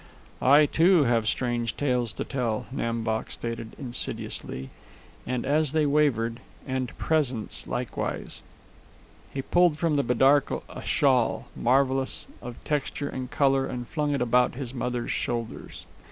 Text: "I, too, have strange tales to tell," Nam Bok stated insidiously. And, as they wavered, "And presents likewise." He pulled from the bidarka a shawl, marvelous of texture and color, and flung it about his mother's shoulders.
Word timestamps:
"I, 0.41 0.65
too, 0.65 1.03
have 1.03 1.27
strange 1.27 1.77
tales 1.77 2.11
to 2.13 2.23
tell," 2.23 2.65
Nam 2.71 3.03
Bok 3.03 3.29
stated 3.29 3.75
insidiously. 3.77 4.71
And, 5.27 5.45
as 5.45 5.73
they 5.73 5.85
wavered, 5.85 6.39
"And 6.65 6.97
presents 6.97 7.67
likewise." 7.67 8.41
He 9.31 9.43
pulled 9.43 9.77
from 9.77 9.93
the 9.93 10.03
bidarka 10.03 10.63
a 10.67 10.81
shawl, 10.81 11.49
marvelous 11.55 12.25
of 12.41 12.55
texture 12.63 13.09
and 13.09 13.29
color, 13.29 13.67
and 13.67 13.87
flung 13.87 14.11
it 14.15 14.23
about 14.23 14.55
his 14.55 14.73
mother's 14.73 15.11
shoulders. 15.11 15.85